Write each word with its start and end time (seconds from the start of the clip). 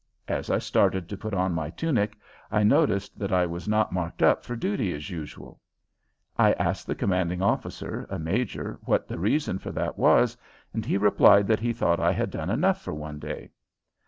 As 0.27 0.49
I 0.49 0.57
started 0.57 1.07
to 1.09 1.15
put 1.15 1.35
on 1.35 1.51
my 1.53 1.69
tunic 1.69 2.17
I 2.49 2.63
noticed 2.63 3.19
that 3.19 3.31
I 3.31 3.45
was 3.45 3.67
not 3.67 3.91
marked 3.93 4.23
up 4.23 4.43
for 4.43 4.55
duty 4.55 4.91
as 4.95 5.11
usual. 5.11 5.61
I 6.39 6.53
asked 6.53 6.87
the 6.87 6.95
commanding 6.95 7.43
officer, 7.43 8.07
a 8.09 8.17
major, 8.17 8.79
what 8.81 9.07
the 9.07 9.19
reason 9.19 9.59
for 9.59 9.71
that 9.73 9.99
was, 9.99 10.35
and 10.73 10.87
he 10.87 10.97
replied 10.97 11.45
that 11.49 11.59
he 11.59 11.71
thought 11.71 11.99
I 11.99 12.13
had 12.13 12.31
done 12.31 12.49
enough 12.49 12.81
for 12.81 12.95
one 12.95 13.19
day. 13.19 13.51